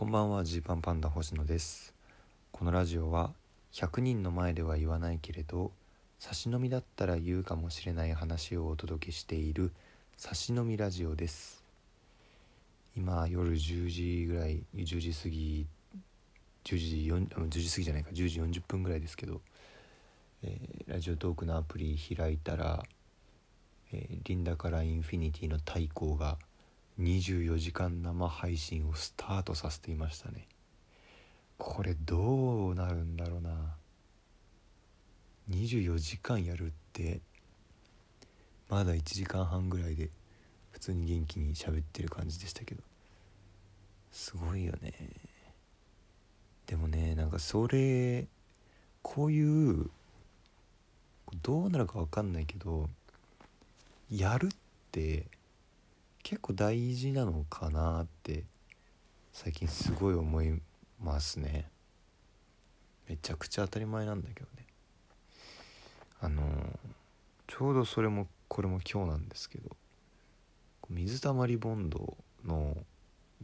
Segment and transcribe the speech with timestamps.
[0.00, 1.92] こんばんはジーパンパンダ星野です。
[2.52, 3.34] このラジオは
[3.74, 5.72] 100人の前では言わないけれど
[6.18, 9.72] 差し飲みだったら言うかもしれない話をお届けしている
[10.16, 11.62] 差し飲みラジオです。
[12.96, 15.66] 今夜10時ぐらい10時過ぎ
[16.64, 19.42] 10時4 10時過ぎじゃないか10時40分ぐらいですけど、
[20.42, 22.82] えー、ラジオトークのアプリ開いたら、
[23.92, 26.38] えー、リンダからインフィニティの対抗が
[27.00, 30.46] 24時間生配信をスタートさせていましたね。
[31.56, 33.74] これどうなるんだろうな。
[35.50, 37.20] 24時間やるって
[38.68, 40.10] まだ1時間半ぐらいで
[40.72, 42.82] 普通に元気に喋ってる感じでしたけど。
[44.12, 44.92] すごいよね。
[46.66, 48.26] でもねなんかそれ
[49.02, 49.90] こういう
[51.42, 52.88] どうなるか分かんないけど
[54.10, 54.48] やるっ
[54.92, 55.26] て
[56.22, 58.44] 結構大事なのかなって
[59.32, 60.60] 最近すごい思い
[61.00, 61.70] ますね。
[63.08, 64.66] めちゃくちゃ当たり前なんだけどね。
[66.20, 66.42] あの
[67.46, 69.76] ちょうどそれもこれも今日なんですけど
[70.90, 72.76] 水溜りボンドの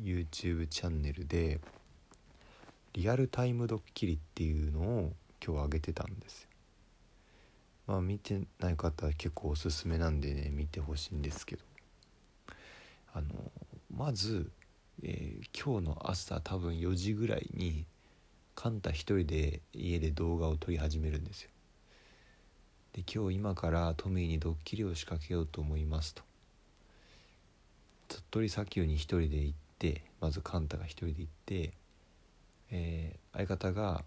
[0.01, 1.61] YouTube チャンネルで
[2.93, 5.13] リアルタイムドッキリっていうのを
[5.45, 6.49] 今日上げてたんですよ。
[7.87, 11.66] まあ見てない方は結構おすすめなんでね見てほしいんですけど。
[13.17, 13.29] あの
[13.97, 14.51] まず、
[15.03, 17.87] えー、今日の朝多分4時ぐらいに
[18.55, 21.51] カンタ一人で家で動画を撮り始めるんですよ。
[22.93, 26.23] で今日今からトミーにドッキリを仕掛けようと思いますと。
[28.09, 31.73] 鳥取砂丘に一人で行ってまずカンタが一人で行って、
[32.71, 34.05] えー、相方が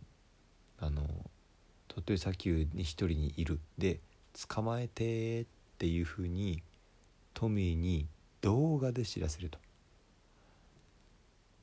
[0.79, 1.01] あの
[1.88, 4.01] 鳥取砂丘に一人にいるで
[4.47, 5.45] 捕まえてっ
[5.79, 6.61] ていうふうに
[7.33, 8.05] トミーに
[8.41, 9.57] 動画で知らせると、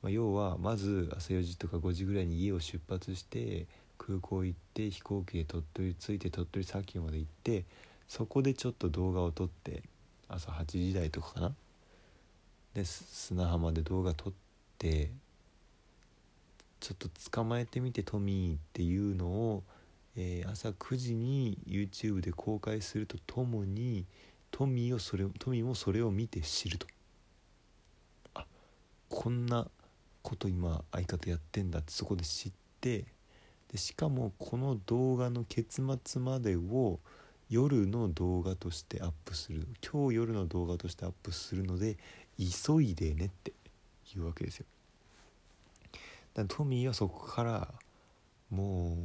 [0.03, 3.65] まあ、要はまず朝4時とか5時ぐらいに家を出発して
[3.97, 7.65] 空港行って飛行機で鳥取着いて鳥取砂丘まで行って
[8.07, 9.83] そこでちょっと動画を撮って
[10.29, 11.55] 朝8時台とかかな。
[12.73, 14.33] で砂浜で動画撮っ
[14.77, 15.09] て
[16.79, 19.63] ちょっと捕まえてみてトミーっていうのを、
[20.15, 24.05] えー、朝9時に YouTube で公開するとともに
[24.51, 26.87] トミーをそれトミーもそれを見て知ると。
[28.33, 28.45] あ
[29.09, 29.67] こんな
[30.21, 33.05] こと今相方やってんだってそこで知って
[33.71, 36.99] でしかもこの動画の結末までを
[37.49, 39.67] 夜の動画としてアップする。
[39.81, 41.97] 今日夜の動画としてアップするので
[42.37, 43.53] 急いでねって
[44.13, 44.65] 言うわけですよ。
[46.33, 47.73] だトミーはそこから
[48.49, 48.97] も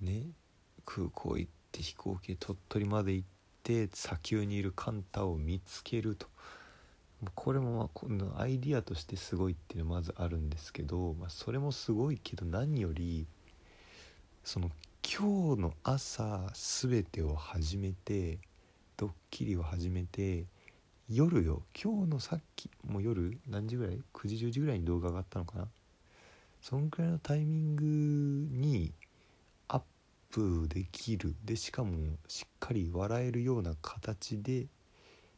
[0.00, 0.26] うね
[0.84, 3.28] 空港行って飛行機で鳥取まで行っ
[3.62, 6.26] て砂丘にいるカンタを見つけると。
[7.34, 13.26] これもまあ今度アイディアとしてすごいっていうのはまずあるんですけど、まあ、それもすごいけど何より
[14.42, 14.70] その
[15.04, 18.38] 今日の朝全てを始めて
[18.96, 20.46] ドッキリを始めて
[21.08, 25.68] 夜よ今日のさっきもう夜何時ぐらい？9時10時ぐらいに動画上がったのかな？
[26.60, 28.92] そんくらいのタイミングに
[30.32, 31.36] プできる。
[31.44, 34.66] でしかもしっかり笑えるような形で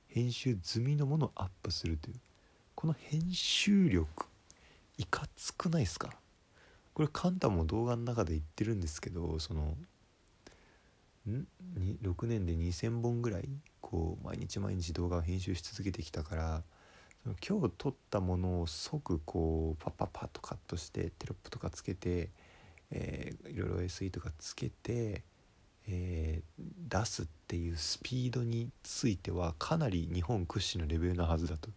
[0.06, 2.16] 編集済みのものをアップするという。
[2.75, 4.27] この編集力
[4.97, 6.15] いかつくないですか？
[6.94, 9.77] これカンタも動画の中で言ってるんですけどその
[11.28, 11.47] ん
[12.03, 13.49] ？6年で2,000本ぐらい
[13.81, 16.62] こう毎日毎日動画を編集し続けてきたから
[17.47, 22.28] 今日撮ったものを即こうパッパッパッとカットしてテロップとかつけて
[22.91, 25.22] えー、いろいろ SE とかつけて、
[25.89, 31.71] えー、出すっていうスピードについてはかなり日本屈指のレベルなはずだと。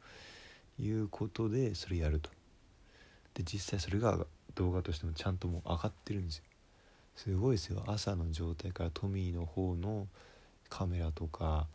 [0.79, 2.29] いうことでそれやると。
[3.33, 4.25] で実際それが
[4.55, 6.43] 動画としてもちゃんともう上がってるんですよ。
[7.15, 7.83] すごいですよ。
[7.87, 10.07] 朝の状態からトミーの方の
[10.69, 11.67] カメラとか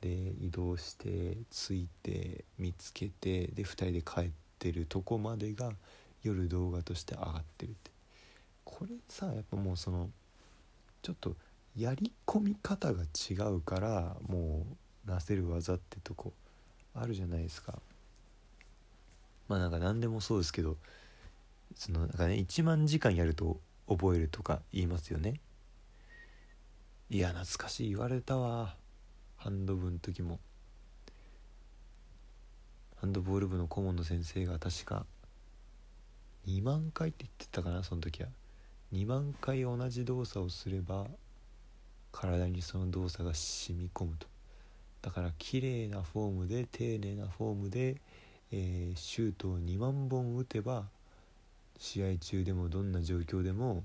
[0.00, 0.08] で
[0.40, 5.72] 移動して着いて見つけてで2人で帰ってるとこまでが
[6.22, 7.90] 夜動画として上がってるって。
[8.70, 10.10] これさやっぱもうその
[11.02, 11.36] ちょっと
[11.76, 14.66] やり込み方が違うからも
[15.06, 16.32] うなせる技ってとこ
[16.94, 17.78] あるじゃないですか。
[19.48, 20.76] まあなんか何でもそうですけど
[21.74, 25.40] そのなんかね1万時間やると覚えるとか言いますよね。
[27.10, 28.76] いや懐かしい言われたわ。
[29.36, 30.38] ハンド部の時も。
[33.00, 35.06] ハンドボール部の顧問の先生が確か
[36.46, 38.28] 2万回って言ってたかなその時は。
[38.92, 41.06] 2万回同じ動作をすれば
[42.12, 44.26] 体にその動作が染み込むと。
[45.02, 47.96] だから綺麗なフォームで丁寧なフォームで、
[48.52, 50.84] えー、シュートを2万本打てば
[51.78, 53.84] 試合中でもどんな状況でも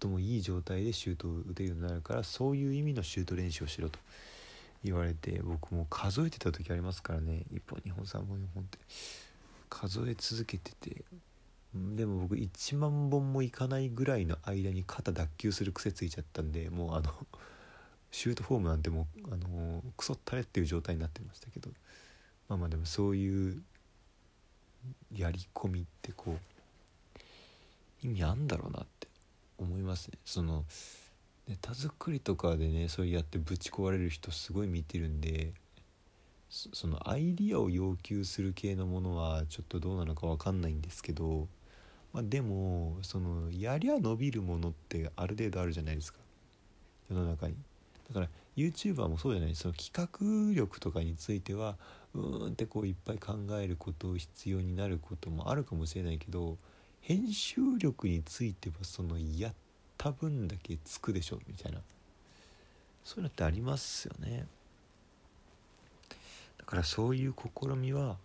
[0.00, 3.98] 最もいい状態でシュートを打てるようになるからそういう意味のシュート練習をしろと。
[4.84, 7.44] 言われて僕も数えてた時ありますからね。
[7.52, 8.78] 1本2本3本4本って。
[9.70, 11.02] 数え続けてて
[11.74, 17.12] でも僕1万本もいかないぐらいの間に肩脱臼する癖ついちゃったんでもうあの
[18.12, 21.70] シュートフォームなんてもうあのクソったれっていう状態になってましたけど。
[22.48, 23.62] まあまあでもそういう
[25.16, 26.36] やり込みってこ
[28.02, 29.08] う意味あんだろうなって
[29.58, 30.18] 思いますね。
[30.24, 30.64] その
[31.48, 35.52] ネタ作りとかでねそうやってぶち壊れる人すごい見てるんで
[36.48, 41.48] そのアイディアを要求する系のものはちょっとどうなのか分かんないんですけど、
[42.14, 46.20] まあ、でもそのやりゃ伸びるものってある程度あるじゃないですか。
[47.10, 47.56] 世の中に。
[48.08, 49.54] だから YouTuber もそうじゃない。
[49.56, 51.76] その企画力とかについては
[52.14, 56.56] うーんってこういっぱい考えることを必要になることもあるかもしれないけど
[57.00, 59.54] 編集力についてはそのやっ
[59.98, 61.80] た分だけつくでしょみたいな。
[63.04, 64.46] そういうのってありますよね。
[66.58, 68.16] だからそういう試みは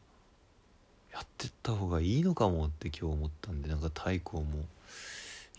[1.19, 4.44] やってった方がいいのかもって今日思ったんでなんか太鼓も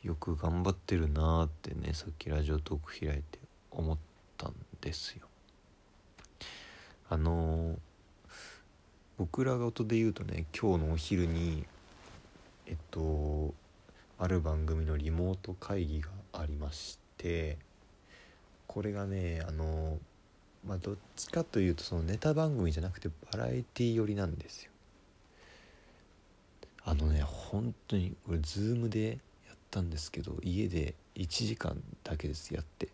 [0.02, 3.38] よく頑張ってるなーってねさっきラジオトーク開いて
[3.70, 3.98] 思っ
[4.38, 5.26] たんですよ。
[7.10, 7.76] あのー、
[9.18, 11.66] 僕ら事で言うとね今日のお昼に
[12.66, 13.52] えっと
[14.18, 17.58] ある番組のリモート会議がありまして
[18.66, 19.98] これがねあの
[20.66, 24.69] まあどっちかというとそのネタ番組じゃなくてバラエティ寄りなんですよ。
[26.90, 29.14] あのね本当にこれズームでや
[29.54, 32.88] ったんですけど家で1時間だけですやって。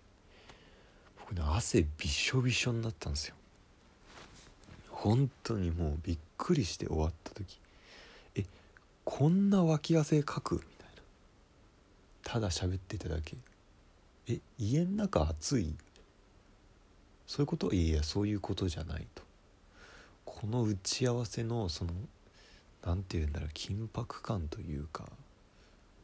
[1.19, 3.35] 僕ね汗びしょびしょになったんですよ。
[4.91, 7.59] 本当にもうびっくりして終わった時。
[8.35, 8.45] え
[9.03, 10.57] こんな脇汗かく？
[10.57, 11.03] みたいな。
[12.23, 13.35] ただ喋ってただけ。
[14.29, 15.75] え家の中暑い？
[17.27, 17.73] そういうこと？
[17.73, 19.23] いやいやそういうことじゃないと。
[20.27, 21.93] この打ち合わせのその
[22.84, 25.05] 何て言うんだろう緊迫感というか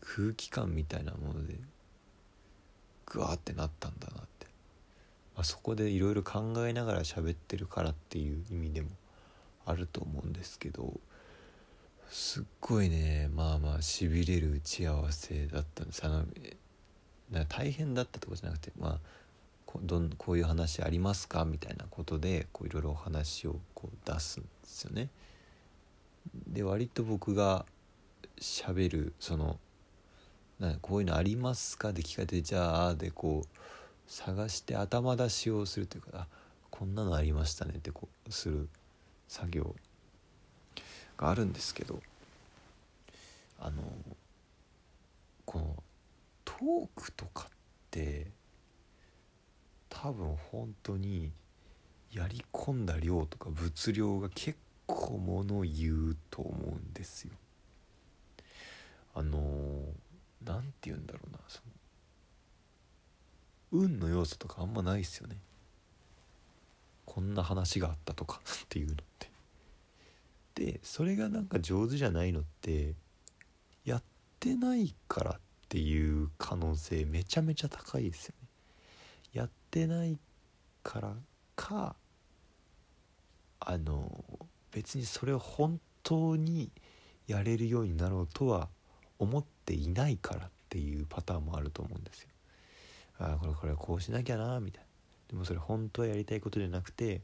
[0.00, 1.54] 空気感みたいなもので
[3.06, 4.46] グワーってなったんだなって、
[5.36, 8.88] まあ、そこでいろいろ考えながら喋ってるからっていう意味でも
[9.64, 10.98] あると思うんですけど
[12.10, 16.04] すっごいねまあまあしびれる打ち合わせだったんです。
[16.04, 16.24] あの
[17.48, 18.98] 大変だったとかじゃなくてまあ
[19.64, 21.46] こどんこういう話ありますか？
[21.46, 25.08] みたいなことでいろいろお話をこう出すんですよね。
[26.48, 27.64] で割と僕が
[28.38, 29.58] しゃべるその
[30.58, 31.92] なこういうのありますか？
[31.92, 33.48] で聞かれてじゃあでこう
[34.06, 36.26] 探して頭出しをするというかあ
[36.70, 38.68] こんなのありましたねってこうする
[39.28, 39.74] 作業
[41.16, 42.00] があるんですけど
[43.60, 43.82] あの
[45.44, 45.82] この
[46.44, 47.50] トークとかっ
[47.90, 48.26] て
[49.88, 51.30] 多分本当に
[52.12, 54.58] やり込んだ量とか物量が結
[54.92, 57.32] 構もの言うと思うんですよ。
[59.14, 59.38] あの
[60.44, 61.60] 何て言うんだろうなそ
[63.72, 65.36] の運の要素とかあんまないっすよね。
[67.06, 69.30] こんな話があったとか っていうのって。
[70.54, 72.94] でそれがなんか上手じゃないのって
[73.86, 74.02] やっ
[74.38, 78.48] てないからっていう可能性めちゃめちゃ高いですよね。
[79.32, 80.18] やってない
[80.82, 81.16] から
[81.56, 81.96] か
[83.60, 84.41] あの
[84.72, 86.70] 別にそれを本当に
[87.26, 88.68] やれるようになろうとは
[89.18, 92.28] 思っていないからっていうパターンもあると思うんですよ。
[93.18, 94.86] ああこれこれこうしなきゃなみたいな。
[95.28, 97.22] でもそれ本当はやりたいことじゃなくて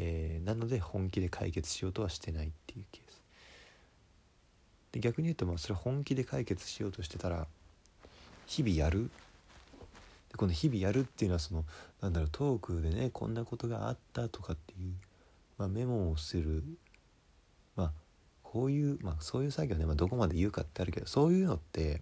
[0.00, 3.20] えー、なので本気で解決しようとはしてないっていうケース
[4.92, 7.48] で逆に言うとまあそれ本気で解決しようとしてたら
[8.46, 9.10] 日々やる
[10.30, 11.64] でこの日々やるっていうのはその
[12.00, 14.92] なんだろうトークでねこんなことがあったとかっていう、
[15.58, 16.64] まあ、メモをする。
[17.76, 17.92] まあ
[18.42, 22.00] こういう、まあ、そういう作業ね、まあ、どこまで言うかってあるけどそういうのって、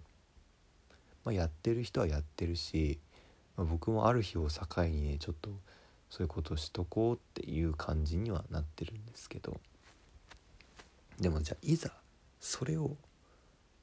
[1.25, 2.99] まあ、やってる人はやってるし、
[3.57, 5.49] まあ、僕もある日を境にねちょっと
[6.09, 9.59] そういうことしとこうっていう感じにはなってるんですけど。
[11.19, 11.91] でもじゃあいざ
[12.39, 12.95] それを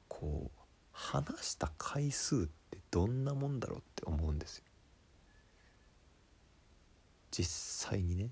[0.07, 0.59] こう
[0.91, 4.63] 話した回数ってどんなもんだろうって思うんですよ。
[7.31, 8.29] 実際にね。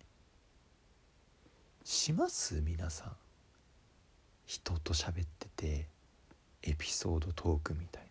[1.83, 2.61] します？
[2.61, 3.11] 皆さん。
[4.45, 5.87] 人と喋ってて
[6.61, 8.03] エピソードトークみたい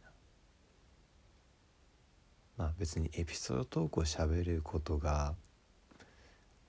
[2.59, 2.65] な。
[2.65, 5.35] まあ別にエピソードトークを喋ることが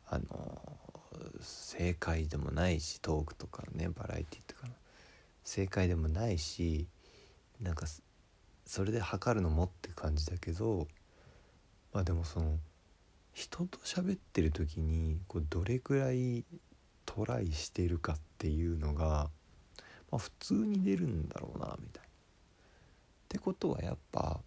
[0.07, 0.61] あの
[1.41, 4.73] 正解でもないしトークとかねバラエティとかの。
[5.43, 6.87] 正解でもないし
[7.59, 7.85] なんか
[8.65, 10.87] それで測るのもって感じだけど
[11.91, 12.59] まあでもその
[13.33, 16.45] 人と喋ってる時にこうどれくらい
[17.15, 19.29] トライしてるかっていうのが、
[20.11, 22.07] まあ、普通に出るんだろうなみたいな。
[22.07, 22.09] っ
[23.29, 24.39] てことはやっぱ、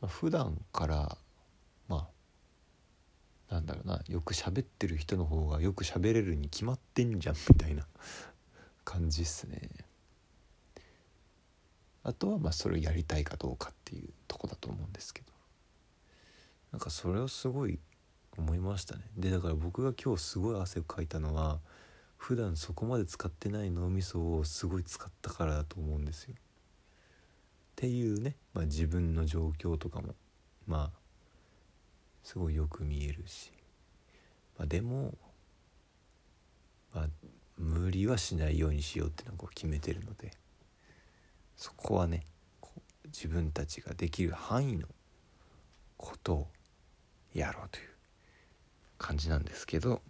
[0.00, 1.18] まあ、普段から
[1.88, 2.08] ま
[3.50, 7.86] あなんだろうなよく喋ってる人の方がよく喋れるに決まってんじゃんみたいな
[8.84, 9.68] 感じっすね。
[12.02, 15.30] あとはまあそれをやりたいかどうかっていうとこだと思うんですけど
[16.72, 17.78] なんかそれをすごい
[18.40, 19.02] 思いましたね。
[19.16, 21.60] でだから僕が今日すごい汗をかいたのは
[22.16, 26.34] 普段そこまで使ってない脳みそをすごい使ったからだと思うんですよ。
[26.34, 26.38] っ
[27.76, 30.14] ていうね、まあ、自分の状況とかも
[30.66, 30.98] まあ
[32.22, 33.52] すごいよく見えるし、
[34.58, 35.14] まあ、でも、
[36.94, 37.08] まあ、
[37.56, 40.32] 無理はしないようにしようっていうのをこう決めてるので。
[41.60, 42.24] そこはね
[43.04, 44.86] 自分たちができる範囲の
[45.98, 46.48] ことを
[47.34, 47.88] やろうという。
[49.00, 50.02] 感じなんですけど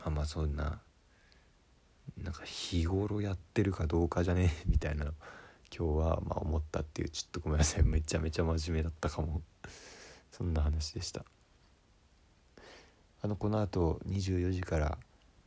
[0.00, 0.78] まあまあそんな
[2.22, 5.12] なんか日頃やってるかどうかじゃねえ みたいなの
[5.76, 9.42] 今日はまあ思ったっていうちょっとごめんなさいめちゃめちゃ真面目だったかも。
[10.30, 11.24] そんな話でした。
[13.22, 14.98] あのこのあと24時から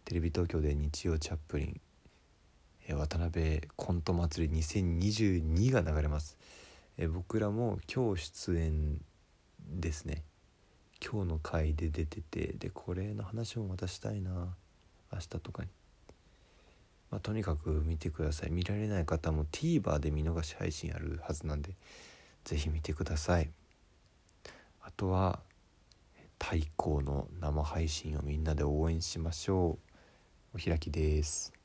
[0.06, 1.82] テレビ東京で日曜チャップリン
[2.96, 6.38] 渡辺コント祭り2022が流れます。
[6.98, 9.02] え僕らも今日出演
[9.60, 10.24] ですね。
[11.04, 14.56] 今日の回で出ててでこれの話もまたしたいな。
[15.12, 15.70] 明日とかに、
[17.12, 18.52] まあ、とにかく見てください。
[18.52, 21.72] 見られない方も TVer で見逃し配信あるはずなんで
[22.44, 23.50] 是非見てください。
[24.82, 25.40] あとは
[26.40, 29.78] 太閤の生配信をみんなで応援しましょ
[30.54, 30.58] う。
[30.58, 31.57] お開きです。